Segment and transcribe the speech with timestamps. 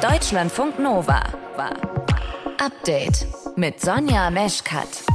[0.00, 1.22] Deutschlandfunk Nova.
[2.58, 5.09] Update mit Sonja Meschkat.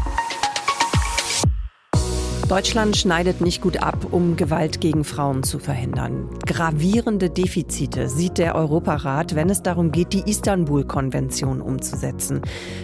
[2.47, 6.29] Deutschland schneidet nicht gut ab, um Gewalt gegen Frauen zu verhindern.
[6.45, 12.41] Gravierende Defizite sieht der Europarat, wenn es darum geht, die Istanbul-Konvention umzusetzen.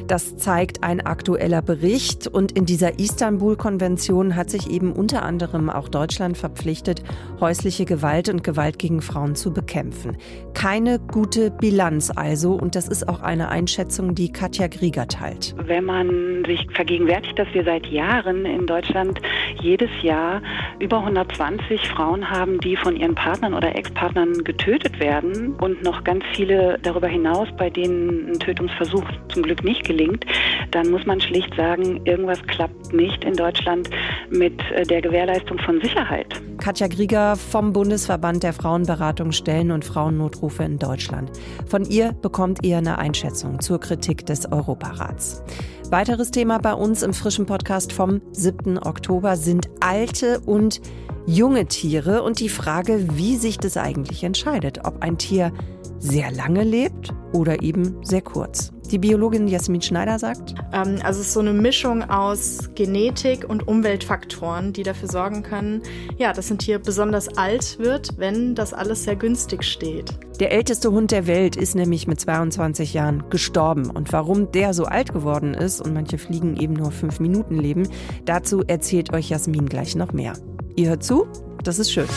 [0.07, 5.89] Das zeigt ein aktueller Bericht und in dieser Istanbul-Konvention hat sich eben unter anderem auch
[5.89, 7.03] Deutschland verpflichtet,
[7.39, 10.17] häusliche Gewalt und Gewalt gegen Frauen zu bekämpfen.
[10.55, 15.53] Keine gute Bilanz also und das ist auch eine Einschätzung, die Katja Grieger teilt.
[15.63, 19.19] Wenn man sich vergegenwärtigt, dass wir seit Jahren in Deutschland
[19.61, 20.41] jedes Jahr
[20.79, 26.23] über 120 Frauen haben, die von ihren Partnern oder Ex-Partnern getötet werden und noch ganz
[26.33, 30.25] viele darüber hinaus, bei denen ein Tötungsversuch zum Glück nicht gelingt,
[30.71, 33.89] dann muss man schlicht sagen, irgendwas klappt nicht in Deutschland
[34.29, 36.41] mit äh, der Gewährleistung von Sicherheit.
[36.61, 41.31] Katja Grieger vom Bundesverband der Frauenberatungsstellen und Frauennotrufe in Deutschland.
[41.65, 45.41] Von ihr bekommt ihr eine Einschätzung zur Kritik des Europarats.
[45.89, 48.77] Weiteres Thema bei uns im frischen Podcast vom 7.
[48.77, 50.81] Oktober sind alte und
[51.25, 55.51] junge Tiere und die Frage, wie sich das eigentlich entscheidet, ob ein Tier
[55.97, 58.71] sehr lange lebt oder eben sehr kurz.
[58.91, 60.53] Die Biologin Jasmin Schneider sagt?
[60.73, 65.81] Ähm, also es ist so eine Mischung aus Genetik und Umweltfaktoren, die dafür sorgen können,
[66.17, 70.11] ja, dass ein Tier besonders alt wird, wenn das alles sehr günstig steht.
[70.41, 73.89] Der älteste Hund der Welt ist nämlich mit 22 Jahren gestorben.
[73.89, 77.87] Und warum der so alt geworden ist und manche Fliegen eben nur fünf Minuten leben,
[78.25, 80.33] dazu erzählt euch Jasmin gleich noch mehr.
[80.75, 81.27] Ihr hört zu?
[81.63, 82.07] Das ist schön.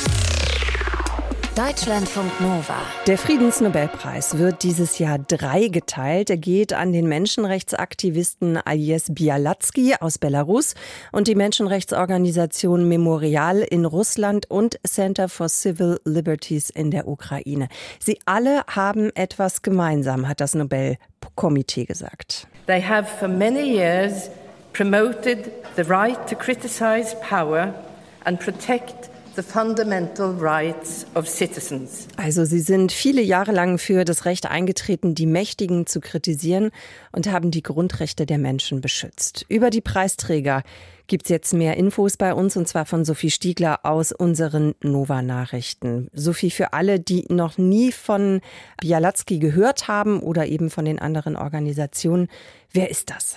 [1.57, 2.83] Deutschlandfunk Nova.
[3.07, 6.29] Der Friedensnobelpreis wird dieses Jahr drei geteilt.
[6.29, 10.75] Er geht an den Menschenrechtsaktivisten Alies Bialatsky aus Belarus
[11.13, 17.69] und die Menschenrechtsorganisation Memorial in Russland und Center for Civil Liberties in der Ukraine.
[18.01, 22.49] Sie alle haben etwas gemeinsam, hat das Nobelkomitee gesagt.
[22.67, 24.29] They have for many years
[24.73, 27.73] promoted the right to criticize power
[28.25, 29.14] and protect
[32.17, 36.71] Also sie sind viele Jahre lang für das Recht eingetreten, die Mächtigen zu kritisieren
[37.13, 39.45] und haben die Grundrechte der Menschen beschützt.
[39.49, 40.63] Über die Preisträger
[41.07, 46.09] gibt's jetzt mehr Infos bei uns und zwar von Sophie Stiegler aus unseren Nova-Nachrichten.
[46.13, 48.41] Sophie, für alle, die noch nie von
[48.81, 52.29] Bialatsky gehört haben oder eben von den anderen Organisationen,
[52.73, 53.37] wer ist das?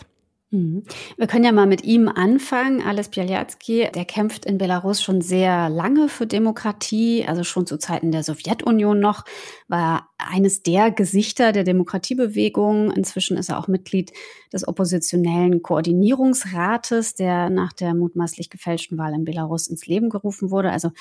[0.49, 0.83] Mhm.
[1.17, 2.81] Wir können ja mal mit ihm anfangen.
[2.81, 8.11] Ales Bialyatsky, der kämpft in Belarus schon sehr lange für Demokratie, also schon zu Zeiten
[8.13, 9.25] der Sowjetunion noch,
[9.67, 12.91] war eines der Gesichter der Demokratiebewegung.
[12.91, 14.13] Inzwischen ist er auch Mitglied
[14.53, 20.71] des oppositionellen Koordinierungsrates, der nach der mutmaßlich gefälschten Wahl in Belarus ins Leben gerufen wurde.
[20.71, 20.91] Also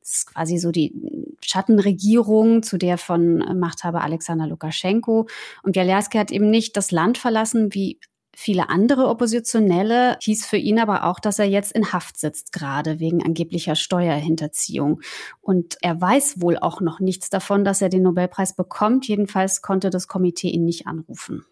[0.00, 0.92] das ist quasi so die
[1.40, 5.28] Schattenregierung, zu der von Machthaber Alexander Lukaschenko.
[5.62, 8.00] Und Bialyatsky hat eben nicht das Land verlassen, wie
[8.38, 13.00] viele andere Oppositionelle, hieß für ihn aber auch, dass er jetzt in Haft sitzt, gerade
[13.00, 15.00] wegen angeblicher Steuerhinterziehung.
[15.40, 19.08] Und er weiß wohl auch noch nichts davon, dass er den Nobelpreis bekommt.
[19.08, 21.46] Jedenfalls konnte das Komitee ihn nicht anrufen.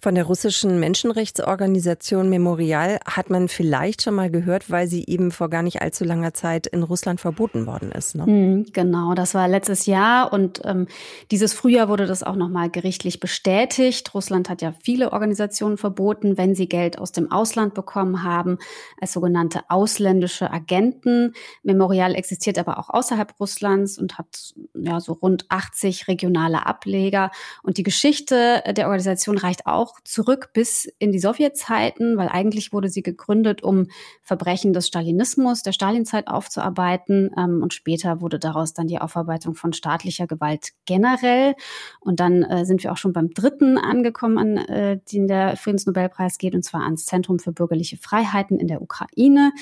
[0.00, 5.50] Von der russischen Menschenrechtsorganisation Memorial hat man vielleicht schon mal gehört, weil sie eben vor
[5.50, 8.14] gar nicht allzu langer Zeit in Russland verboten worden ist.
[8.14, 8.26] Ne?
[8.26, 10.86] Mhm, genau, das war letztes Jahr und ähm,
[11.30, 14.14] dieses Frühjahr wurde das auch nochmal gerichtlich bestätigt.
[14.14, 18.58] Russland hat ja viele Organisationen verboten, wenn sie Geld aus dem Ausland bekommen haben,
[19.00, 21.34] als sogenannte ausländische Agenten.
[21.62, 27.30] Memorial existiert aber auch außerhalb Russlands und hat ja so rund 80 regionale Ableger.
[27.62, 32.72] Und die Geschichte der Organisation reicht vielleicht auch zurück bis in die Sowjetzeiten, weil eigentlich
[32.72, 33.86] wurde sie gegründet, um
[34.22, 37.30] Verbrechen des Stalinismus, der Stalinzeit aufzuarbeiten.
[37.36, 41.54] Ähm, und später wurde daraus dann die Aufarbeitung von staatlicher Gewalt generell.
[42.00, 46.38] Und dann äh, sind wir auch schon beim dritten angekommen, an äh, den der Friedensnobelpreis
[46.38, 49.52] geht, und zwar ans Zentrum für bürgerliche Freiheiten in der Ukraine.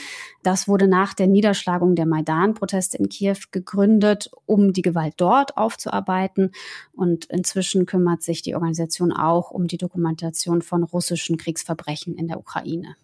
[0.43, 6.53] Das wurde nach der Niederschlagung der Maidan-Proteste in Kiew gegründet, um die Gewalt dort aufzuarbeiten.
[6.93, 12.39] Und inzwischen kümmert sich die Organisation auch um die Dokumentation von russischen Kriegsverbrechen in der
[12.39, 12.97] Ukraine.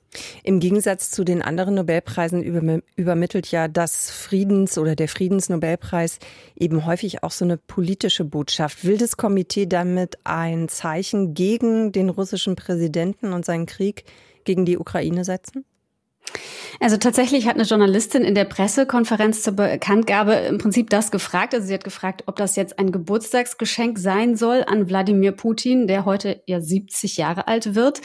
[0.44, 6.18] Im Gegensatz zu den anderen Nobelpreisen übermittelt ja das Friedens- oder der Friedensnobelpreis
[6.56, 8.84] eben häufig auch so eine politische Botschaft.
[8.84, 14.04] Will das Komitee damit ein Zeichen gegen den russischen Präsidenten und seinen Krieg
[14.44, 15.64] gegen die Ukraine setzen?
[16.80, 21.54] Also tatsächlich hat eine Journalistin in der Pressekonferenz zur Bekanntgabe im Prinzip das gefragt.
[21.54, 26.04] Also sie hat gefragt, ob das jetzt ein Geburtstagsgeschenk sein soll an Wladimir Putin, der
[26.04, 28.00] heute ja 70 Jahre alt wird.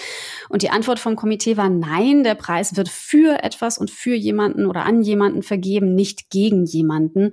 [0.50, 4.66] Und die Antwort vom Komitee war nein, der Preis wird für etwas und für jemanden
[4.66, 7.32] oder an jemanden vergeben, nicht gegen jemanden.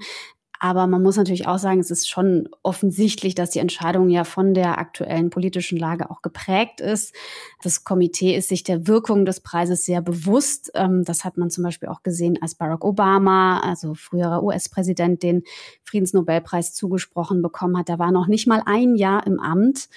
[0.59, 4.55] Aber man muss natürlich auch sagen, es ist schon offensichtlich, dass die Entscheidung ja von
[4.55, 7.15] der aktuellen politischen Lage auch geprägt ist.
[7.63, 10.71] Das Komitee ist sich der Wirkung des Preises sehr bewusst.
[10.75, 15.43] Ähm, das hat man zum Beispiel auch gesehen, als Barack Obama, also früherer US-Präsident, den
[15.85, 17.89] Friedensnobelpreis zugesprochen bekommen hat.
[17.89, 19.89] Da war noch nicht mal ein Jahr im Amt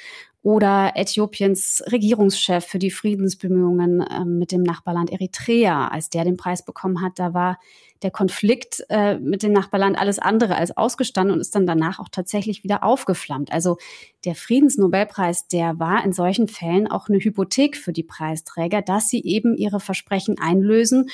[0.41, 6.63] oder Äthiopiens Regierungschef für die Friedensbemühungen äh, mit dem Nachbarland Eritrea, als der den Preis
[6.63, 7.59] bekommen hat, da war
[8.01, 12.07] der Konflikt äh, mit dem Nachbarland alles andere als ausgestanden und ist dann danach auch
[12.09, 13.51] tatsächlich wieder aufgeflammt.
[13.51, 13.77] Also
[14.23, 19.21] der Friedensnobelpreis, der war in solchen Fällen auch eine Hypothek für die Preisträger, dass sie
[19.23, 21.09] eben ihre Versprechen einlösen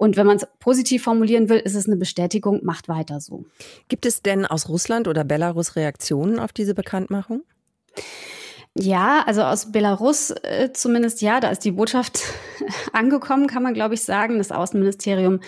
[0.00, 3.44] und wenn man es positiv formulieren will, ist es eine Bestätigung, macht weiter so.
[3.88, 7.42] Gibt es denn aus Russland oder Belarus Reaktionen auf diese Bekanntmachung?
[8.78, 12.20] Ja, also aus Belarus äh, zumindest ja, da ist die Botschaft
[12.92, 14.38] angekommen, kann man glaube ich sagen.
[14.38, 15.40] Das Außenministerium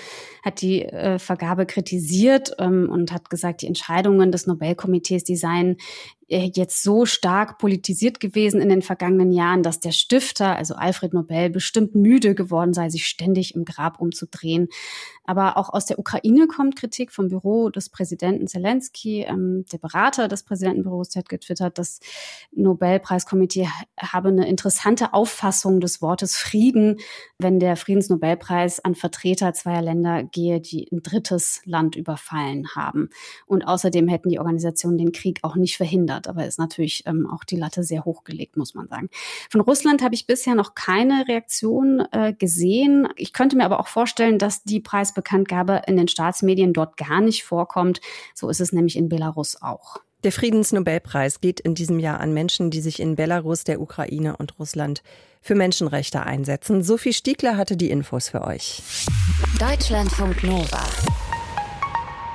[0.44, 5.76] hat die äh, Vergabe kritisiert ähm, und hat gesagt, die Entscheidungen des Nobelkomitees, die seien
[6.28, 11.50] jetzt so stark politisiert gewesen in den vergangenen Jahren, dass der Stifter, also Alfred Nobel,
[11.50, 14.68] bestimmt müde geworden sei, sich ständig im Grab umzudrehen.
[15.24, 19.22] Aber auch aus der Ukraine kommt Kritik vom Büro des Präsidenten Zelensky.
[19.22, 22.00] Ähm, der Berater des Präsidentenbüros hat getwittert, das
[22.52, 23.68] Nobelpreiskomitee
[24.00, 26.98] habe eine interessante Auffassung des Wortes Frieden,
[27.38, 33.10] wenn der Friedensnobelpreis an Vertreter zweier Länder gehe, die ein drittes Land überfallen haben.
[33.46, 36.21] Und außerdem hätten die Organisationen den Krieg auch nicht verhindert.
[36.28, 39.08] Aber ist natürlich ähm, auch die Latte sehr hochgelegt, muss man sagen.
[39.50, 43.08] Von Russland habe ich bisher noch keine Reaktion äh, gesehen.
[43.16, 47.44] Ich könnte mir aber auch vorstellen, dass die Preisbekanntgabe in den Staatsmedien dort gar nicht
[47.44, 48.00] vorkommt.
[48.34, 49.98] So ist es nämlich in Belarus auch.
[50.24, 54.58] Der Friedensnobelpreis geht in diesem Jahr an Menschen, die sich in Belarus, der Ukraine und
[54.58, 55.02] Russland
[55.40, 56.84] für Menschenrechte einsetzen.
[56.84, 58.82] Sophie Stiegler hatte die Infos für euch.
[59.58, 60.84] Deutschlandfunk Nova.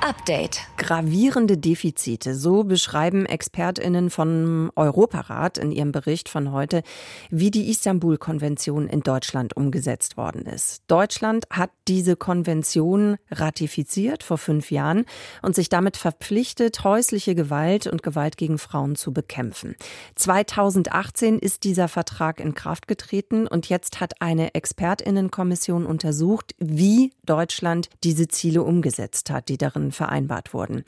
[0.00, 0.60] Update.
[0.76, 6.82] Gravierende Defizite, so beschreiben Expertinnen vom Europarat in ihrem Bericht von heute,
[7.30, 10.82] wie die Istanbul-Konvention in Deutschland umgesetzt worden ist.
[10.86, 15.04] Deutschland hat diese Konvention ratifiziert vor fünf Jahren
[15.42, 19.74] und sich damit verpflichtet, häusliche Gewalt und Gewalt gegen Frauen zu bekämpfen.
[20.14, 27.88] 2018 ist dieser Vertrag in Kraft getreten und jetzt hat eine Expertinnenkommission untersucht, wie Deutschland
[28.04, 30.84] diese Ziele umgesetzt hat, die darin vereinbart wurden.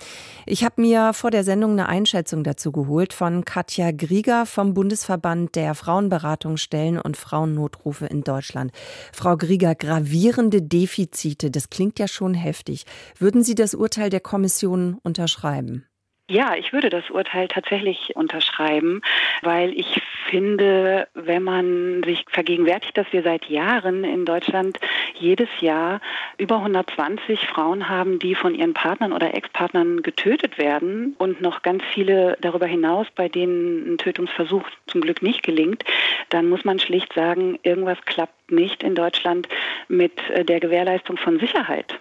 [0.46, 5.56] Ich habe mir vor der Sendung eine Einschätzung dazu geholt von Katja Grieger vom Bundesverband
[5.56, 8.72] der Frauenberatungsstellen und Frauennotrufe in Deutschland.
[9.12, 12.84] Frau Grieger, gravierende Defizite, das klingt ja schon heftig.
[13.18, 15.84] Würden Sie das Urteil der Kommission unterschreiben?
[16.30, 19.00] Ja, ich würde das Urteil tatsächlich unterschreiben,
[19.42, 24.78] weil ich finde, wenn man sich vergegenwärtigt, dass wir seit Jahren in Deutschland
[25.14, 26.00] jedes Jahr
[26.38, 31.82] über 120 Frauen haben, die von ihren Partnern oder Ex-Partnern getötet werden und noch ganz
[31.92, 35.82] viele darüber hinaus, bei denen ein Tötungsversuch zum Glück nicht gelingt,
[36.28, 39.48] dann muss man schlicht sagen, irgendwas klappt nicht in Deutschland
[39.88, 41.98] mit äh, der Gewährleistung von Sicherheit.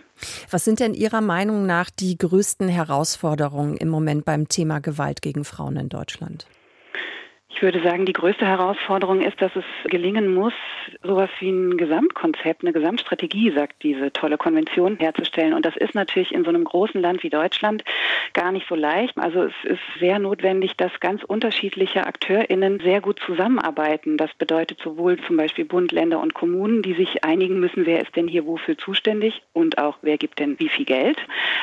[0.49, 5.45] Was sind denn Ihrer Meinung nach die größten Herausforderungen im Moment beim Thema Gewalt gegen
[5.45, 6.45] Frauen in Deutschland?
[7.51, 10.53] Ich würde sagen, die größte Herausforderung ist, dass es gelingen muss,
[11.03, 15.53] sowas wie ein Gesamtkonzept, eine Gesamtstrategie, sagt diese tolle Konvention, herzustellen.
[15.53, 17.83] Und das ist natürlich in so einem großen Land wie Deutschland
[18.33, 19.17] gar nicht so leicht.
[19.17, 24.15] Also es ist sehr notwendig, dass ganz unterschiedliche AkteurInnen sehr gut zusammenarbeiten.
[24.15, 28.15] Das bedeutet sowohl zum Beispiel Bund, Länder und Kommunen, die sich einigen müssen, wer ist
[28.15, 31.17] denn hier wofür zuständig und auch wer gibt denn wie viel Geld.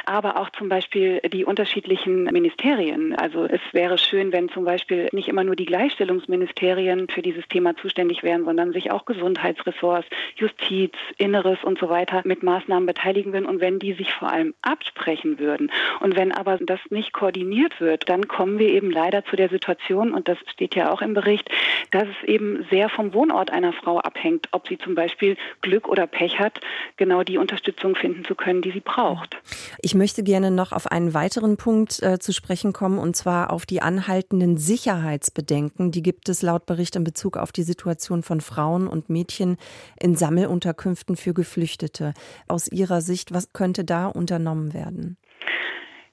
[0.04, 3.14] Aber auch zum Beispiel die unterschiedlichen Ministerien.
[3.14, 7.76] Also es wäre schön, wenn zum Beispiel nicht immer nur die Gleichstellungsministerien für dieses Thema
[7.76, 13.44] zuständig wären, sondern sich auch Gesundheitsressorts, Justiz, Inneres und so weiter mit Maßnahmen beteiligen würden
[13.44, 15.70] und wenn die sich vor allem absprechen würden.
[16.00, 20.14] Und wenn aber das nicht koordiniert wird, dann kommen wir eben leider zu der Situation,
[20.14, 21.50] und das steht ja auch im Bericht,
[21.90, 26.06] dass es eben sehr vom Wohnort einer Frau abhängt, ob sie zum Beispiel Glück oder
[26.06, 26.58] Pech hat,
[26.96, 29.36] genau die Unterstützung finden zu können, die sie braucht.
[29.82, 33.66] Ich möchte gerne noch auf einen weiteren Punkt äh, zu sprechen kommen, und zwar auf
[33.66, 38.40] die anhaltenden Sicherheitsbedenken Bedenken, die gibt es laut Bericht in Bezug auf die Situation von
[38.40, 39.56] Frauen und Mädchen
[39.98, 42.14] in Sammelunterkünften für Geflüchtete.
[42.48, 45.16] Aus Ihrer Sicht, was könnte da unternommen werden?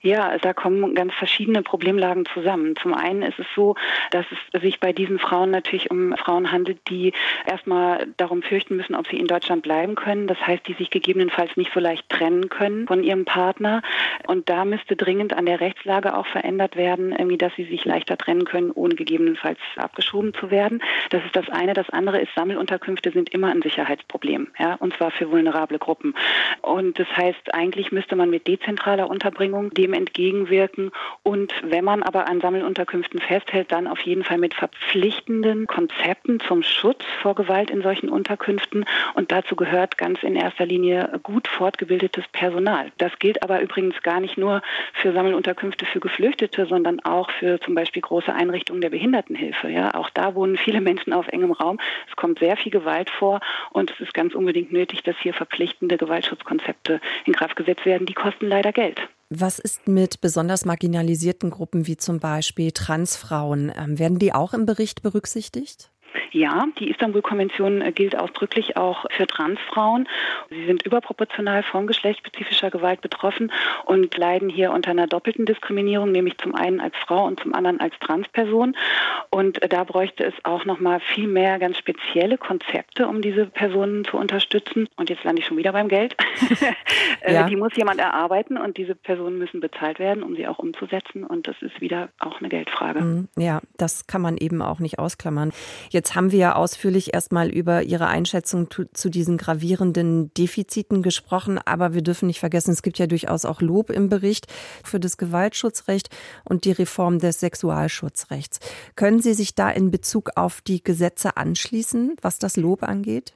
[0.06, 2.76] Ja, da kommen ganz verschiedene Problemlagen zusammen.
[2.76, 3.76] Zum einen ist es so,
[4.12, 7.14] dass es sich bei diesen Frauen natürlich um Frauen handelt, die
[7.50, 10.28] erstmal darum fürchten müssen, ob sie in Deutschland bleiben können.
[10.28, 13.82] Das heißt, die sich gegebenenfalls nicht so leicht trennen können von ihrem Partner.
[14.28, 18.18] Und da müsste dringend an der Rechtslage auch verändert werden, irgendwie, dass sie sich leichter
[18.18, 20.84] trennen können, ohne gegebenenfalls abgeschoben zu werden.
[21.12, 21.74] Das ist das eine.
[21.74, 26.14] Das andere ist, Sammelunterkünfte sind immer ein Sicherheitsproblem, ja, und zwar für vulnerable Gruppen.
[26.62, 30.92] Und das heißt, eigentlich müsste man mit dezentraler Unterbringung dem entgegenwirken
[31.24, 36.64] und wenn man aber an Sammelunterkünften festhält, dann auf jeden Fall mit verpflichtenden Konzepten zum
[36.64, 42.26] Schutz vor Gewalt in solchen Unterkünften und dazu gehört ganz in erster Linie gut fortgebildetes
[42.32, 42.92] Personal.
[42.98, 44.62] Das gilt aber übrigens gar nicht nur
[44.94, 49.70] für Sammelunterkünfte für Geflüchtete, sondern auch für zum Beispiel große Einrichtungen der Behindertenhilfe.
[49.70, 51.80] Ja, auch da wohnen viele Menschen auf engem Raum.
[52.10, 53.40] Es kommt sehr viel Gewalt vor
[53.72, 58.06] und es ist ganz unbedingt nötig, dass hier verpflichtende Gewaltschutzkonzepte in Kraft gesetzt werden.
[58.06, 59.02] Die kosten leider Geld.
[59.36, 63.72] Was ist mit besonders marginalisierten Gruppen wie zum Beispiel Transfrauen?
[63.76, 65.93] Ähm, werden die auch im Bericht berücksichtigt?
[66.34, 70.10] Ja, die Istanbul-Konvention äh, gilt ausdrücklich auch für Transfrauen.
[70.50, 73.52] Sie sind überproportional von geschlechtsspezifischer Gewalt betroffen
[73.86, 77.80] und leiden hier unter einer doppelten Diskriminierung, nämlich zum einen als Frau und zum anderen
[77.80, 78.76] als Transperson.
[79.30, 83.46] Und äh, da bräuchte es auch noch mal viel mehr ganz spezielle Konzepte, um diese
[83.46, 84.90] Personen zu unterstützen.
[84.96, 86.16] Und jetzt lande ich schon wieder beim Geld.
[87.22, 87.48] Äh, ja.
[87.48, 91.24] Die muss jemand erarbeiten und diese Personen müssen bezahlt werden, um sie auch umzusetzen.
[91.24, 93.00] Und das ist wieder auch eine Geldfrage.
[93.02, 93.30] Mhm.
[93.38, 95.54] Ja, das kann man eben auch nicht ausklammern.
[95.90, 101.94] Jetzt haben wir ja ausführlich erstmal über Ihre Einschätzung zu diesen gravierenden Defiziten gesprochen, aber
[101.94, 104.48] wir dürfen nicht vergessen, es gibt ja durchaus auch Lob im Bericht
[104.84, 106.10] für das Gewaltschutzrecht
[106.44, 108.60] und die Reform des Sexualschutzrechts.
[108.96, 113.34] Können Sie sich da in Bezug auf die Gesetze anschließen, was das Lob angeht?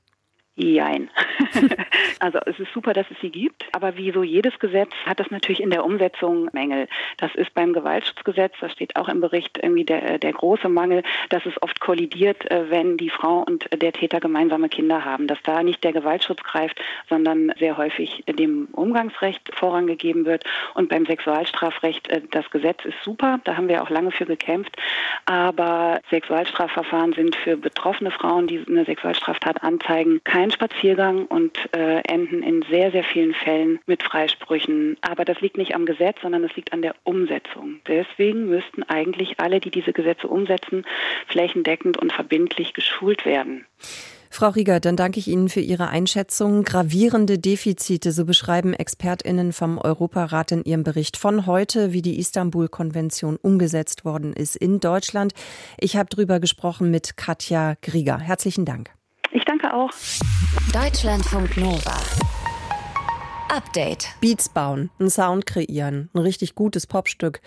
[0.59, 1.11] Jein.
[2.19, 5.29] also es ist super, dass es sie gibt, aber wie so jedes Gesetz hat es
[5.29, 6.87] natürlich in der Umsetzung Mängel.
[7.17, 11.45] Das ist beim Gewaltschutzgesetz, das steht auch im Bericht irgendwie der, der große Mangel, dass
[11.45, 15.61] es oft kollidiert, äh, wenn die Frau und der Täter gemeinsame Kinder haben, dass da
[15.61, 20.43] nicht der Gewaltschutz greift, sondern sehr häufig dem Umgangsrecht Vorrang gegeben wird.
[20.73, 24.75] Und beim Sexualstrafrecht, äh, das Gesetz ist super, da haben wir auch lange für gekämpft,
[25.25, 32.43] aber Sexualstrafverfahren sind für betroffene Frauen, die eine Sexualstraftat anzeigen, kein Spaziergang und äh, enden
[32.43, 34.97] in sehr, sehr vielen Fällen mit Freisprüchen.
[35.01, 37.79] Aber das liegt nicht am Gesetz, sondern es liegt an der Umsetzung.
[37.87, 40.85] Deswegen müssten eigentlich alle, die diese Gesetze umsetzen,
[41.27, 43.65] flächendeckend und verbindlich geschult werden.
[44.29, 46.63] Frau Rieger, dann danke ich Ihnen für Ihre Einschätzung.
[46.63, 53.37] Gravierende Defizite, so beschreiben ExpertInnen vom Europarat in ihrem Bericht von heute, wie die Istanbul-Konvention
[53.37, 55.33] umgesetzt worden ist in Deutschland.
[55.79, 58.19] Ich habe darüber gesprochen mit Katja Grieger.
[58.19, 58.96] Herzlichen Dank.
[59.31, 59.91] Ich danke auch.
[60.73, 61.97] Deutschlandfunk Nova.
[63.49, 64.09] Update.
[64.19, 67.41] Beats bauen, einen Sound kreieren, ein richtig gutes Popstück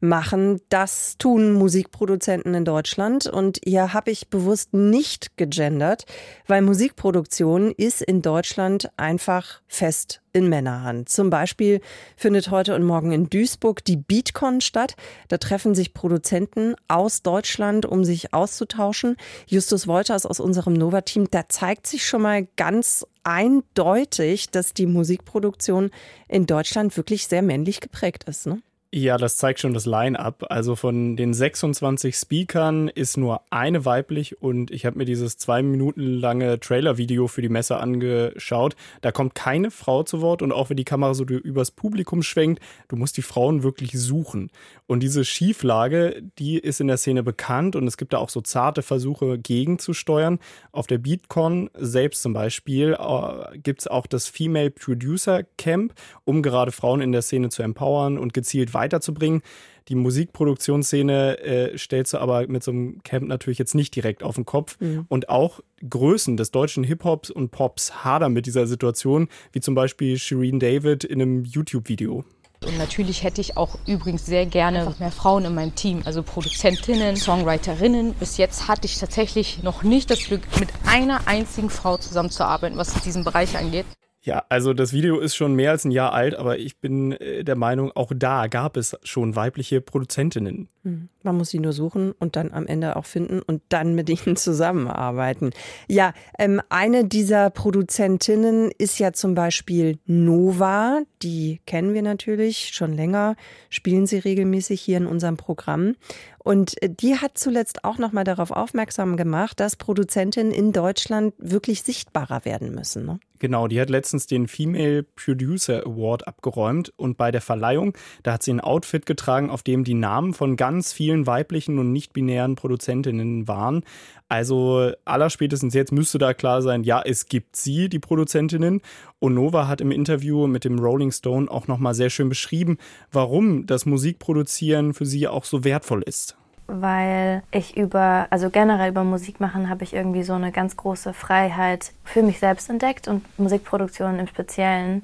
[0.00, 0.60] machen.
[0.68, 3.26] Das tun Musikproduzenten in Deutschland.
[3.26, 6.04] Und hier habe ich bewusst nicht gegendert,
[6.46, 11.08] weil Musikproduktion ist in Deutschland einfach fest in Männerhand.
[11.08, 11.80] Zum Beispiel
[12.16, 14.94] findet heute und morgen in Duisburg die Beatcon statt.
[15.28, 19.16] Da treffen sich Produzenten aus Deutschland, um sich auszutauschen.
[19.46, 25.90] Justus Wolters aus unserem Nova-Team, da zeigt sich schon mal ganz eindeutig, dass die Musikproduktion
[26.28, 28.46] in Deutschland wirklich sehr männlich geprägt ist.
[28.46, 28.62] Ne?
[28.92, 30.46] Ja, das zeigt schon das Line-up.
[30.48, 35.62] Also von den 26 Speakern ist nur eine weiblich und ich habe mir dieses zwei
[35.62, 38.74] Minuten lange Trailer-Video für die Messe angeschaut.
[39.00, 42.60] Da kommt keine Frau zu Wort und auch wenn die Kamera so übers Publikum schwenkt,
[42.88, 44.50] du musst die Frauen wirklich suchen.
[44.88, 48.40] Und diese Schieflage, die ist in der Szene bekannt und es gibt da auch so
[48.40, 50.40] zarte Versuche gegenzusteuern.
[50.72, 55.94] Auf der Beatcon selbst zum Beispiel äh, gibt es auch das Female Producer Camp,
[56.24, 59.42] um gerade Frauen in der Szene zu empowern und gezielt weiterzubringen.
[59.88, 64.36] Die Musikproduktionsszene äh, stellst du aber mit so einem Camp natürlich jetzt nicht direkt auf
[64.36, 64.78] den Kopf.
[64.80, 65.04] Mhm.
[65.08, 70.18] Und auch Größen des deutschen Hip-Hops und Pops hadern mit dieser Situation, wie zum Beispiel
[70.18, 72.24] Shireen David in einem YouTube-Video.
[72.64, 77.16] Und natürlich hätte ich auch übrigens sehr gerne mehr Frauen in meinem Team, also Produzentinnen,
[77.16, 78.12] Songwriterinnen.
[78.14, 82.92] Bis jetzt hatte ich tatsächlich noch nicht das Glück, mit einer einzigen Frau zusammenzuarbeiten, was
[83.02, 83.86] diesen Bereich angeht.
[84.22, 87.42] Ja, also das Video ist schon mehr als ein Jahr alt, aber ich bin äh,
[87.42, 90.68] der Meinung, auch da gab es schon weibliche Produzentinnen.
[90.82, 91.08] Hm.
[91.22, 94.36] Man muss sie nur suchen und dann am Ende auch finden und dann mit ihnen
[94.36, 95.52] zusammenarbeiten.
[95.88, 101.00] Ja, ähm, eine dieser Produzentinnen ist ja zum Beispiel Nova.
[101.22, 103.36] Die kennen wir natürlich schon länger,
[103.70, 105.94] spielen sie regelmäßig hier in unserem Programm.
[106.38, 111.32] Und äh, die hat zuletzt auch noch mal darauf aufmerksam gemacht, dass Produzentinnen in Deutschland
[111.38, 113.06] wirklich sichtbarer werden müssen.
[113.06, 113.18] Ne?
[113.40, 118.42] Genau, die hat letztens den Female Producer Award abgeräumt und bei der Verleihung, da hat
[118.42, 123.48] sie ein Outfit getragen, auf dem die Namen von ganz vielen weiblichen und nicht-binären Produzentinnen
[123.48, 123.82] waren.
[124.28, 128.82] Also allerspätestens jetzt müsste da klar sein, ja, es gibt sie, die Produzentinnen.
[129.18, 132.76] Und Nova hat im Interview mit dem Rolling Stone auch nochmal sehr schön beschrieben,
[133.10, 136.36] warum das Musikproduzieren für sie auch so wertvoll ist
[136.70, 141.12] weil ich über, also generell über Musik machen, habe ich irgendwie so eine ganz große
[141.12, 145.02] Freiheit für mich selbst entdeckt und Musikproduktion im Speziellen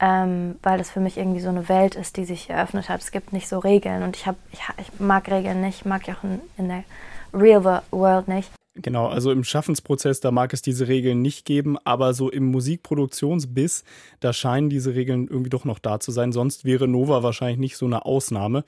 [0.00, 3.00] ähm, weil es für mich irgendwie so eine Welt ist, die sich eröffnet hat.
[3.00, 6.14] Es gibt nicht so Regeln und ich, hab, ich, ich mag Regeln nicht, mag ich
[6.14, 6.84] auch in, in der
[7.32, 8.50] Real World nicht.
[8.76, 13.84] Genau, also im Schaffensprozess, da mag es diese Regeln nicht geben, aber so im Musikproduktionsbiss,
[14.18, 16.32] da scheinen diese Regeln irgendwie doch noch da zu sein.
[16.32, 18.64] Sonst wäre Nova wahrscheinlich nicht so eine Ausnahme.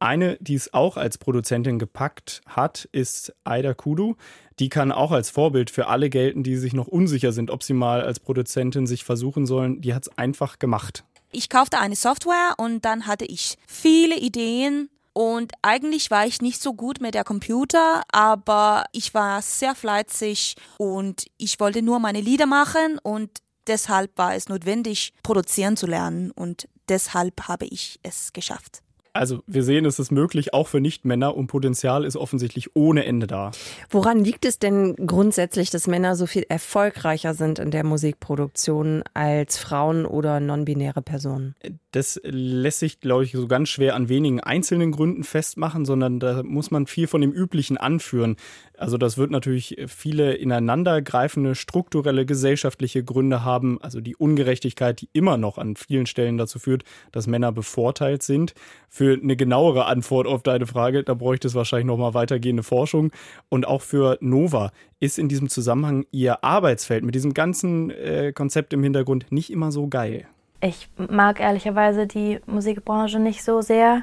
[0.00, 4.14] Eine, die es auch als Produzentin gepackt hat, ist Aida Kudu.
[4.60, 7.72] Die kann auch als Vorbild für alle gelten, die sich noch unsicher sind, ob sie
[7.72, 9.80] mal als Produzentin sich versuchen sollen.
[9.80, 11.04] Die hat es einfach gemacht.
[11.32, 16.62] Ich kaufte eine Software und dann hatte ich viele Ideen und eigentlich war ich nicht
[16.62, 22.20] so gut mit der Computer, aber ich war sehr fleißig und ich wollte nur meine
[22.20, 23.30] Lieder machen und
[23.66, 28.82] deshalb war es notwendig, produzieren zu lernen und deshalb habe ich es geschafft.
[29.18, 33.26] Also wir sehen, es ist möglich, auch für Nichtmänner und Potenzial ist offensichtlich ohne Ende
[33.26, 33.50] da.
[33.90, 39.58] Woran liegt es denn grundsätzlich, dass Männer so viel erfolgreicher sind in der Musikproduktion als
[39.58, 41.56] Frauen oder non-binäre Personen?
[41.90, 46.44] Das lässt sich, glaube ich, so ganz schwer an wenigen einzelnen Gründen festmachen, sondern da
[46.44, 48.36] muss man viel von dem Üblichen anführen.
[48.76, 55.36] Also das wird natürlich viele ineinandergreifende strukturelle gesellschaftliche Gründe haben, also die Ungerechtigkeit, die immer
[55.38, 58.54] noch an vielen Stellen dazu führt, dass Männer bevorteilt sind.
[58.88, 63.10] Für eine genauere Antwort auf deine Frage, da bräuchte es wahrscheinlich noch mal weitergehende Forschung
[63.48, 68.72] und auch für Nova ist in diesem Zusammenhang ihr Arbeitsfeld mit diesem ganzen äh, Konzept
[68.72, 70.26] im Hintergrund nicht immer so geil.
[70.60, 74.02] Ich mag ehrlicherweise die Musikbranche nicht so sehr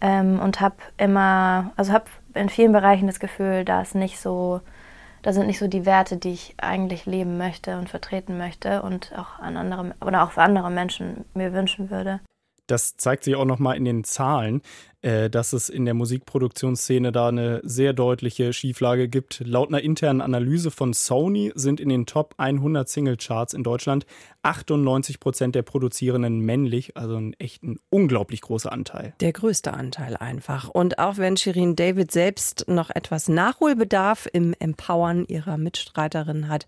[0.00, 4.60] ähm, und habe immer, also habe in vielen Bereichen das Gefühl, da ist nicht so,
[5.22, 9.12] da sind nicht so die Werte, die ich eigentlich leben möchte und vertreten möchte und
[9.16, 12.20] auch an andere oder auch für andere Menschen mir wünschen würde.
[12.66, 14.62] Das zeigt sich auch nochmal in den Zahlen.
[15.04, 19.42] Äh, dass es in der Musikproduktionsszene da eine sehr deutliche Schieflage gibt.
[19.44, 24.06] Laut einer internen Analyse von Sony sind in den Top 100 Singlecharts in Deutschland
[24.44, 29.12] 98 Prozent der Produzierenden männlich, also ein echt ein unglaublich großer Anteil.
[29.20, 30.70] Der größte Anteil einfach.
[30.70, 36.66] Und auch wenn Shirin David selbst noch etwas Nachholbedarf im Empowern ihrer Mitstreiterin hat,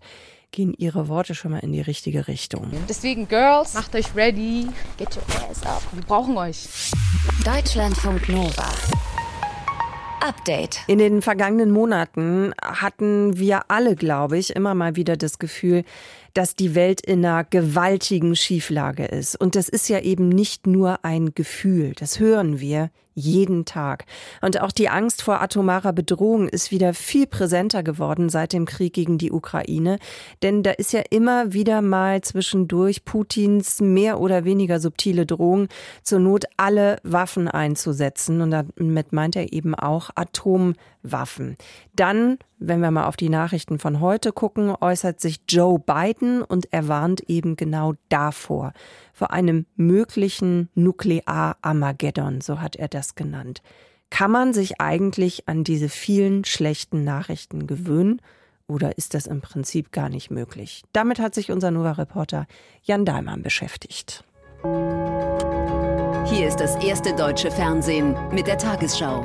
[0.51, 2.71] gehen ihre Worte schon mal in die richtige Richtung.
[2.87, 5.81] Deswegen, Girls, macht euch ready, get your ass up.
[5.91, 6.67] Wir brauchen euch.
[7.45, 8.69] Deutschlandfunk Nova.
[10.21, 10.79] Update.
[10.87, 15.83] In den vergangenen Monaten hatten wir alle, glaube ich, immer mal wieder das Gefühl,
[16.37, 19.35] dass die Welt in einer gewaltigen Schieflage ist.
[19.35, 24.05] Und das ist ja eben nicht nur ein Gefühl, das hören wir jeden Tag.
[24.41, 28.93] Und auch die Angst vor atomarer Bedrohung ist wieder viel präsenter geworden seit dem Krieg
[28.93, 29.97] gegen die Ukraine.
[30.43, 35.67] Denn da ist ja immer wieder mal zwischendurch Putins mehr oder weniger subtile Drohung,
[36.03, 38.41] zur Not alle Waffen einzusetzen.
[38.41, 40.75] Und damit meint er eben auch Atomwaffen.
[41.95, 46.71] Dann, wenn wir mal auf die Nachrichten von heute gucken, äußert sich Joe Biden und
[46.71, 48.73] er warnt eben genau davor,
[49.13, 53.61] vor einem möglichen Nuklear-Armageddon, so hat er das genannt.
[54.09, 58.21] Kann man sich eigentlich an diese vielen schlechten Nachrichten gewöhnen?
[58.67, 60.83] Oder ist das im Prinzip gar nicht möglich?
[60.91, 62.47] Damit hat sich unser Nova-Reporter
[62.83, 64.23] Jan Dahlmann beschäftigt.
[66.25, 69.23] Hier ist das erste deutsche Fernsehen mit der Tagesschau.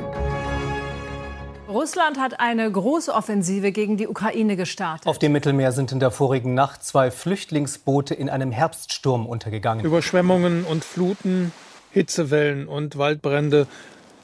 [1.73, 5.07] Russland hat eine große Offensive gegen die Ukraine gestartet.
[5.07, 9.85] Auf dem Mittelmeer sind in der vorigen Nacht zwei Flüchtlingsboote in einem Herbststurm untergegangen.
[9.85, 11.51] Überschwemmungen und Fluten,
[11.91, 13.67] Hitzewellen und Waldbrände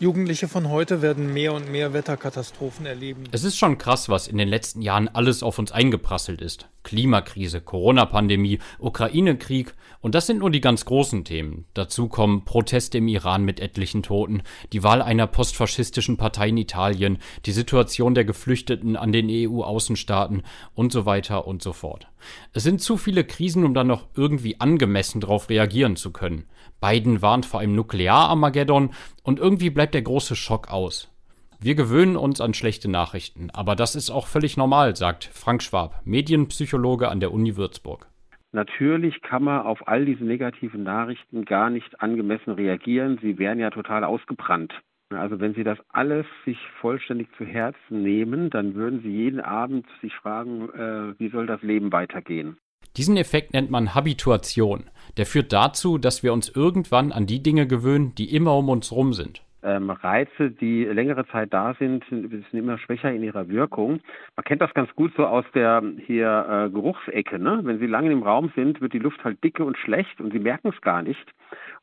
[0.00, 3.24] Jugendliche von heute werden mehr und mehr Wetterkatastrophen erleben.
[3.32, 6.68] Es ist schon krass, was in den letzten Jahren alles auf uns eingeprasselt ist.
[6.84, 11.64] Klimakrise, Corona-Pandemie, Ukraine-Krieg und das sind nur die ganz großen Themen.
[11.74, 17.18] Dazu kommen Proteste im Iran mit etlichen Toten, die Wahl einer postfaschistischen Partei in Italien,
[17.44, 22.06] die Situation der Geflüchteten an den EU-Außenstaaten und so weiter und so fort.
[22.52, 26.44] Es sind zu viele Krisen, um dann noch irgendwie angemessen darauf reagieren zu können.
[26.80, 28.90] Biden warnt vor einem Nuklear-Armageddon
[29.22, 31.12] und irgendwie bleibt der große Schock aus.
[31.60, 36.00] Wir gewöhnen uns an schlechte Nachrichten, aber das ist auch völlig normal, sagt Frank Schwab,
[36.04, 38.06] Medienpsychologe an der Uni Würzburg.
[38.52, 43.18] Natürlich kann man auf all diese negativen Nachrichten gar nicht angemessen reagieren.
[43.20, 44.72] Sie wären ja total ausgebrannt.
[45.10, 49.86] Also wenn Sie das alles sich vollständig zu Herzen nehmen, dann würden Sie jeden Abend
[50.00, 52.58] sich fragen, äh, wie soll das Leben weitergehen?
[52.98, 54.90] Diesen Effekt nennt man Habituation.
[55.18, 58.90] Der führt dazu, dass wir uns irgendwann an die Dinge gewöhnen, die immer um uns
[58.90, 59.40] rum sind.
[59.62, 64.00] Ähm, Reize, die längere Zeit da sind, sind immer schwächer in ihrer Wirkung.
[64.34, 67.38] Man kennt das ganz gut so aus der hier äh, Geruchsecke.
[67.38, 67.60] Ne?
[67.62, 70.40] Wenn Sie lange im Raum sind, wird die Luft halt dicke und schlecht und Sie
[70.40, 71.24] merken es gar nicht.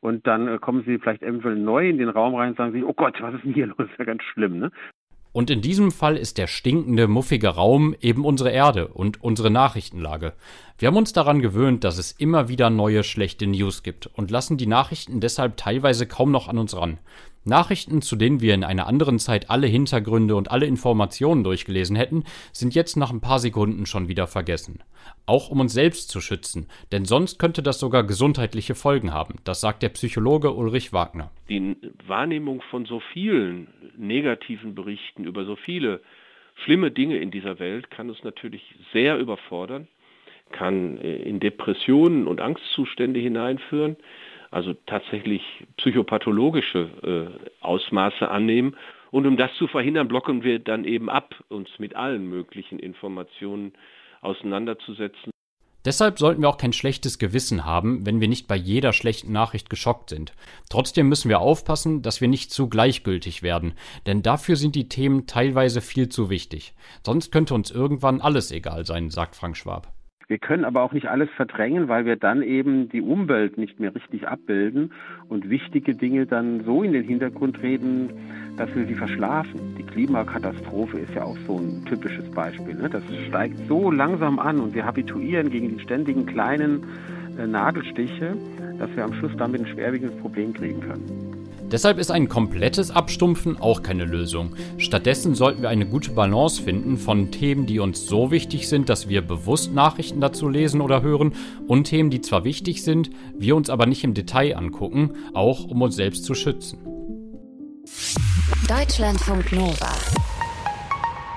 [0.00, 2.84] Und dann äh, kommen Sie vielleicht eventuell neu in den Raum rein und sagen Sie,
[2.84, 3.76] oh Gott, was ist denn hier los?
[3.78, 4.58] Das ist ja ganz schlimm.
[4.58, 4.70] Ne?
[5.36, 10.32] Und in diesem Fall ist der stinkende, muffige Raum eben unsere Erde und unsere Nachrichtenlage.
[10.78, 14.56] Wir haben uns daran gewöhnt, dass es immer wieder neue schlechte News gibt und lassen
[14.56, 16.96] die Nachrichten deshalb teilweise kaum noch an uns ran.
[17.46, 22.24] Nachrichten, zu denen wir in einer anderen Zeit alle Hintergründe und alle Informationen durchgelesen hätten,
[22.52, 24.82] sind jetzt nach ein paar Sekunden schon wieder vergessen.
[25.26, 29.36] Auch um uns selbst zu schützen, denn sonst könnte das sogar gesundheitliche Folgen haben.
[29.44, 31.30] Das sagt der Psychologe Ulrich Wagner.
[31.48, 36.00] Die Wahrnehmung von so vielen negativen Berichten über so viele
[36.64, 39.88] schlimme Dinge in dieser Welt kann uns natürlich sehr überfordern,
[40.52, 43.96] kann äh, in Depressionen und Angstzustände hineinführen
[44.56, 45.42] also tatsächlich
[45.76, 48.74] psychopathologische äh, Ausmaße annehmen.
[49.10, 53.74] Und um das zu verhindern, blocken wir dann eben ab, uns mit allen möglichen Informationen
[54.22, 55.30] auseinanderzusetzen.
[55.84, 59.68] Deshalb sollten wir auch kein schlechtes Gewissen haben, wenn wir nicht bei jeder schlechten Nachricht
[59.68, 60.32] geschockt sind.
[60.70, 63.74] Trotzdem müssen wir aufpassen, dass wir nicht zu gleichgültig werden,
[64.06, 66.72] denn dafür sind die Themen teilweise viel zu wichtig.
[67.04, 69.92] Sonst könnte uns irgendwann alles egal sein, sagt Frank Schwab.
[70.28, 73.94] Wir können aber auch nicht alles verdrängen, weil wir dann eben die Umwelt nicht mehr
[73.94, 74.92] richtig abbilden
[75.28, 78.10] und wichtige Dinge dann so in den Hintergrund treten,
[78.56, 79.76] dass wir sie verschlafen.
[79.78, 82.74] Die Klimakatastrophe ist ja auch so ein typisches Beispiel.
[82.74, 82.90] Ne?
[82.90, 86.82] Das steigt so langsam an und wir habituieren gegen die ständigen kleinen
[87.38, 88.36] äh, Nadelstiche,
[88.80, 91.35] dass wir am Schluss damit ein schwerwiegendes Problem kriegen können.
[91.70, 94.54] Deshalb ist ein komplettes Abstumpfen auch keine Lösung.
[94.78, 99.08] Stattdessen sollten wir eine gute Balance finden von Themen, die uns so wichtig sind, dass
[99.08, 101.34] wir bewusst Nachrichten dazu lesen oder hören,
[101.66, 105.82] und Themen, die zwar wichtig sind, wir uns aber nicht im Detail angucken, auch um
[105.82, 106.78] uns selbst zu schützen.
[108.68, 109.92] Deutschlandfunk Nova.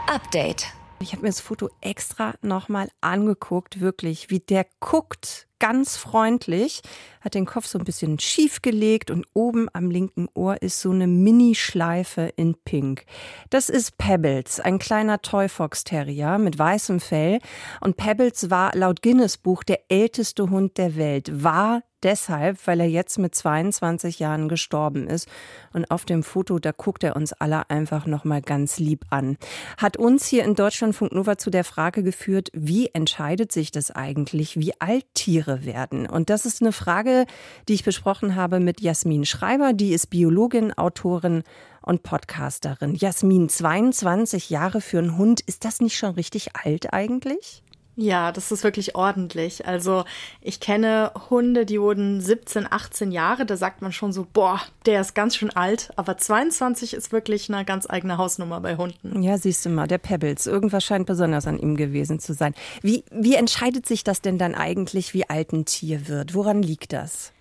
[0.07, 0.78] Update.
[1.01, 6.81] Ich habe mir das Foto extra nochmal angeguckt, wirklich, wie der guckt, ganz freundlich,
[7.21, 10.91] hat den Kopf so ein bisschen schief gelegt und oben am linken Ohr ist so
[10.91, 13.05] eine Mini-Schleife in Pink.
[13.49, 17.39] Das ist Pebbles, ein kleiner Toy Fox Terrier mit weißem Fell.
[17.79, 22.89] Und Pebbles war laut Guinness Buch der älteste Hund der Welt, war deshalb, weil er
[22.89, 25.27] jetzt mit 22 Jahren gestorben ist.
[25.73, 29.37] Und auf dem Foto, da guckt er uns alle einfach nochmal ganz lieb an.
[29.77, 34.59] Hat uns hier in Deutschlandfunk Nova zu der Frage geführt, wie entscheidet sich das eigentlich,
[34.59, 36.05] wie alt Tiere werden?
[36.05, 37.25] Und das ist eine Frage,
[37.67, 39.73] die ich besprochen habe mit Jasmin Schreiber.
[39.73, 41.43] Die ist Biologin, Autorin
[41.81, 42.95] und Podcasterin.
[42.95, 47.63] Jasmin, 22 Jahre für einen Hund, ist das nicht schon richtig alt eigentlich?
[48.01, 49.67] Ja, das ist wirklich ordentlich.
[49.67, 50.05] Also
[50.39, 53.45] ich kenne Hunde, die wurden 17, 18 Jahre.
[53.45, 55.91] Da sagt man schon so, boah, der ist ganz schön alt.
[55.97, 59.21] Aber 22 ist wirklich eine ganz eigene Hausnummer bei Hunden.
[59.21, 60.47] Ja, siehst du mal, der Pebbles.
[60.47, 62.53] Irgendwas scheint besonders an ihm gewesen zu sein.
[62.81, 66.33] Wie, wie entscheidet sich das denn dann eigentlich, wie alt ein Tier wird?
[66.33, 67.33] Woran liegt das?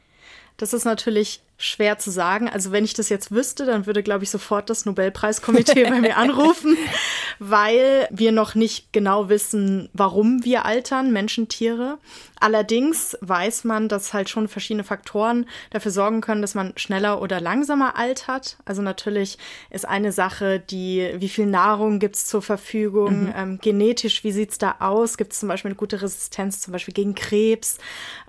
[0.57, 2.49] Das ist natürlich schwer zu sagen.
[2.49, 6.17] Also wenn ich das jetzt wüsste, dann würde, glaube ich, sofort das Nobelpreiskomitee bei mir
[6.17, 6.79] anrufen,
[7.41, 11.99] weil wir noch nicht genau wissen, warum wir altern, Menschen, Tiere.
[12.41, 17.41] Allerdings weiß man, dass halt schon verschiedene Faktoren dafür sorgen können, dass man schneller oder
[17.41, 18.59] langsamer altert.
[18.65, 19.39] Also natürlich
[19.71, 23.35] ist eine Sache, die, wie viel Nahrung gibt's zur Verfügung, mhm.
[23.37, 25.17] ähm, genetisch, wie sieht's da aus?
[25.17, 27.79] Gibt es zum Beispiel eine gute Resistenz, zum Beispiel gegen Krebs?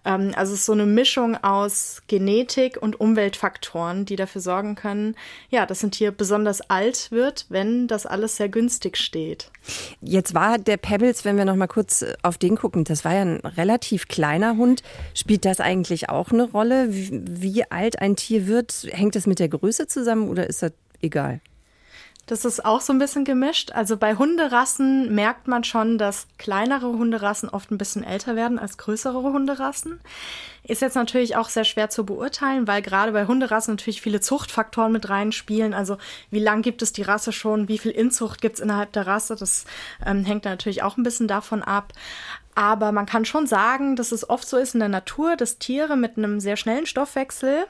[0.03, 4.75] Ähm, also es ist so eine Mischung aus Genetik und Umwelt Umweltfaktoren, die dafür sorgen
[4.75, 5.15] können,
[5.49, 9.51] ja, dass ein Tier besonders alt wird, wenn das alles sehr günstig steht.
[10.01, 13.13] Jetzt war der Pebbles, wenn wir noch mal kurz äh, auf den gucken, das war
[13.13, 14.84] ja ein relativ kleiner Hund.
[15.13, 18.88] Spielt das eigentlich auch eine Rolle, wie, wie alt ein Tier wird?
[18.89, 21.41] Hängt das mit der Größe zusammen oder ist das egal?
[22.29, 23.71] Das ist auch so ein bisschen gemischt.
[23.71, 28.77] Also bei Hunderassen merkt man schon, dass kleinere Hunderassen oft ein bisschen älter werden als
[28.77, 29.99] größere Hunderassen.
[30.61, 34.91] Ist jetzt natürlich auch sehr schwer zu beurteilen, weil gerade bei Hunderassen natürlich viele Zuchtfaktoren
[34.91, 35.73] mit reinspielen.
[35.73, 35.97] Also
[36.29, 39.35] wie lang gibt es die Rasse schon, wie viel Inzucht gibt es innerhalb der Rasse,
[39.35, 39.65] das
[40.05, 41.93] ähm, hängt natürlich auch ein bisschen davon ab.
[42.59, 45.95] Aber man kann schon sagen, dass es oft so ist in der Natur, dass Tiere
[45.95, 47.65] mit einem sehr schnellen Stoffwechsel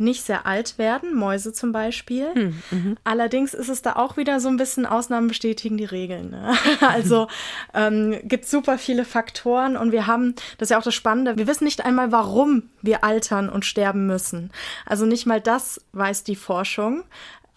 [0.00, 2.32] nicht sehr alt werden, Mäuse zum Beispiel.
[2.32, 2.96] Hm, mhm.
[3.02, 6.30] Allerdings ist es da auch wieder so ein bisschen Ausnahmen bestätigen die Regeln.
[6.30, 6.54] Ne?
[6.80, 7.26] Also
[7.74, 11.48] ähm, gibt super viele Faktoren und wir haben, das ist ja auch das Spannende, wir
[11.48, 14.52] wissen nicht einmal, warum wir altern und sterben müssen.
[14.86, 17.02] Also nicht mal das weiß die Forschung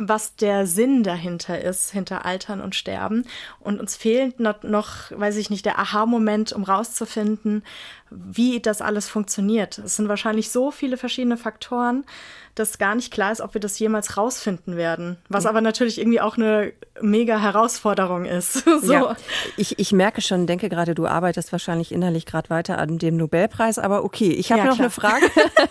[0.07, 3.25] was der Sinn dahinter ist, hinter Altern und Sterben.
[3.59, 7.63] Und uns fehlt noch, weiß ich nicht, der Aha-Moment, um rauszufinden,
[8.09, 9.77] wie das alles funktioniert.
[9.77, 12.03] Es sind wahrscheinlich so viele verschiedene Faktoren,
[12.55, 15.17] dass gar nicht klar ist, ob wir das jemals rausfinden werden.
[15.29, 18.65] Was aber natürlich irgendwie auch eine mega Herausforderung ist.
[18.81, 18.91] so.
[18.91, 19.15] Ja,
[19.55, 23.79] ich, ich merke schon, denke gerade, du arbeitest wahrscheinlich innerlich gerade weiter an dem Nobelpreis,
[23.79, 24.85] aber okay, ich habe ja, noch klar.
[24.85, 25.25] eine Frage.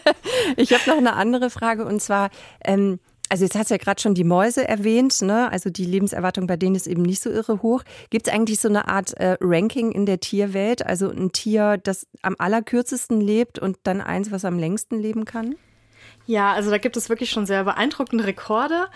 [0.56, 2.30] ich habe noch eine andere Frage und zwar,
[2.64, 2.98] ähm,
[3.30, 5.50] Also jetzt hast du ja gerade schon die Mäuse erwähnt, ne?
[5.52, 7.84] Also die Lebenserwartung bei denen ist eben nicht so irre hoch.
[8.10, 10.84] Gibt es eigentlich so eine Art äh, Ranking in der Tierwelt?
[10.84, 15.54] Also ein Tier, das am allerkürzesten lebt und dann eins, was am längsten leben kann?
[16.26, 18.88] Ja, also da gibt es wirklich schon sehr beeindruckende Rekorde.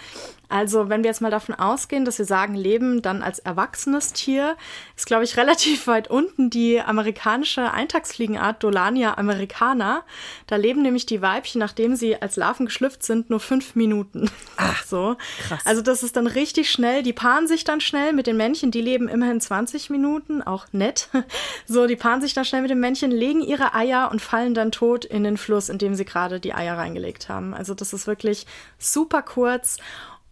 [0.54, 4.56] Also wenn wir jetzt mal davon ausgehen, dass wir sagen, Leben dann als erwachsenes Tier,
[4.96, 10.04] ist, glaube ich, relativ weit unten die amerikanische Eintagsfliegenart Dolania americana.
[10.46, 14.30] Da leben nämlich die Weibchen, nachdem sie als Larven geschlüpft sind, nur fünf Minuten.
[14.56, 15.16] Ach, so.
[15.48, 15.66] Krass.
[15.66, 17.02] Also das ist dann richtig schnell.
[17.02, 18.70] Die paaren sich dann schnell mit den Männchen.
[18.70, 21.08] Die leben immerhin 20 Minuten, auch nett.
[21.66, 24.70] So, die paaren sich dann schnell mit den Männchen, legen ihre Eier und fallen dann
[24.70, 27.54] tot in den Fluss, in dem sie gerade die Eier reingelegt haben.
[27.54, 28.46] Also das ist wirklich
[28.78, 29.78] super kurz.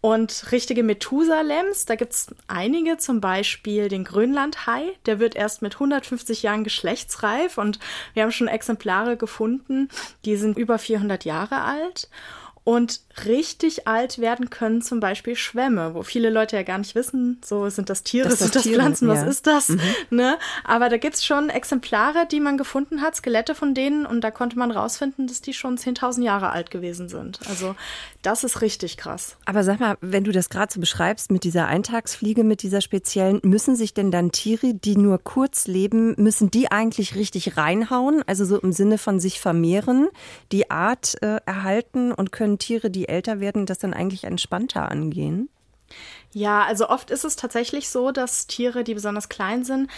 [0.05, 5.75] Und richtige Methusalems, da gibt es einige, zum Beispiel den Grönlandhai, der wird erst mit
[5.75, 7.79] 150 Jahren geschlechtsreif und
[8.13, 9.87] wir haben schon Exemplare gefunden,
[10.25, 12.09] die sind über 400 Jahre alt.
[12.65, 17.41] Und richtig alt werden können zum Beispiel Schwämme, wo viele Leute ja gar nicht wissen,
[17.43, 19.15] so sind das Tiere, das sind das Tiere, Pflanzen, ja.
[19.15, 19.69] was ist das?
[19.69, 19.81] Mhm.
[20.11, 20.37] Ne?
[20.63, 24.57] Aber da gibt's schon Exemplare, die man gefunden hat, Skelette von denen, und da konnte
[24.57, 27.39] man rausfinden, dass die schon 10.000 Jahre alt gewesen sind.
[27.49, 27.75] Also
[28.21, 29.35] das ist richtig krass.
[29.45, 33.41] Aber sag mal, wenn du das gerade so beschreibst mit dieser Eintagsfliege, mit dieser speziellen,
[33.43, 38.23] müssen sich denn dann Tiere, die nur kurz leben, müssen die eigentlich richtig reinhauen?
[38.25, 40.07] Also so im Sinne von sich vermehren,
[40.53, 45.49] die Art äh, erhalten und können Tiere, die älter werden, das dann eigentlich entspannter angehen?
[46.31, 49.89] Ja, also oft ist es tatsächlich so, dass Tiere, die besonders klein sind,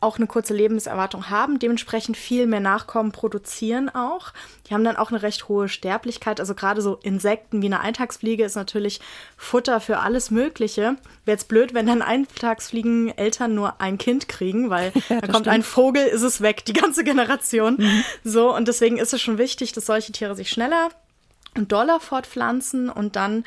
[0.00, 4.32] auch eine kurze Lebenserwartung haben, dementsprechend viel mehr Nachkommen produzieren auch.
[4.66, 6.38] Die haben dann auch eine recht hohe Sterblichkeit.
[6.38, 9.00] Also gerade so Insekten wie eine Eintagsfliege ist natürlich
[9.36, 10.96] Futter für alles Mögliche.
[11.24, 15.46] Wäre jetzt blöd, wenn dann Eintagsfliegen Eltern nur ein Kind kriegen, weil ja, dann kommt
[15.46, 15.48] stimmt.
[15.48, 17.76] ein Vogel, ist es weg, die ganze Generation.
[17.78, 18.04] Mhm.
[18.22, 20.90] So, und deswegen ist es schon wichtig, dass solche Tiere sich schneller
[21.56, 23.44] und doller fortpflanzen und dann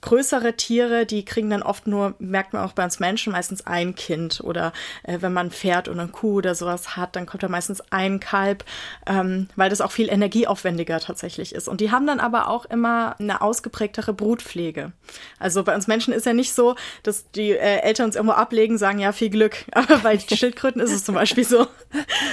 [0.00, 3.94] größere Tiere, die kriegen dann oft nur, merkt man auch bei uns Menschen, meistens ein
[3.94, 4.40] Kind.
[4.42, 7.48] Oder äh, wenn man ein Pferd oder eine Kuh oder sowas hat, dann kommt da
[7.48, 8.64] meistens ein Kalb,
[9.06, 11.68] ähm, weil das auch viel energieaufwendiger tatsächlich ist.
[11.68, 14.92] Und die haben dann aber auch immer eine ausgeprägtere Brutpflege.
[15.38, 18.78] Also bei uns Menschen ist ja nicht so, dass die äh, Eltern uns irgendwo ablegen,
[18.78, 19.64] sagen, ja, viel Glück.
[19.72, 21.66] Aber bei Schildkröten ist es zum Beispiel so.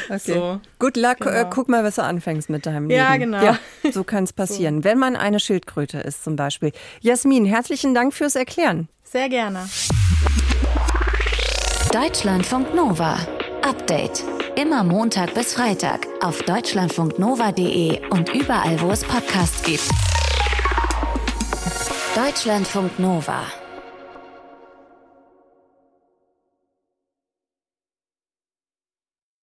[0.09, 0.33] Okay.
[0.33, 0.61] So.
[0.79, 1.31] Good luck, äh, genau.
[1.31, 2.99] äh, guck mal, was du anfängst mit deinem Leben.
[2.99, 3.43] Ja, genau.
[3.43, 3.57] Ja,
[3.91, 4.77] so kann es passieren.
[4.77, 4.83] So.
[4.83, 6.71] Wenn man eine Schildkröte ist zum Beispiel.
[7.01, 8.89] Jasmin, herzlichen Dank fürs Erklären.
[9.03, 9.69] Sehr gerne.
[11.91, 13.17] Deutschlandfunk Nova.
[13.61, 14.23] Update.
[14.57, 19.89] Immer Montag bis Freitag auf deutschlandfunknova.de und überall, wo es Podcasts gibt.
[22.15, 23.43] Deutschlandfunk Nova.